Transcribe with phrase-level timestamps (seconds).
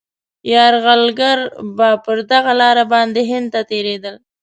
[0.51, 1.39] یرغلګر
[1.77, 4.15] به پر دغه لاره باندي هند ته تېرېدل.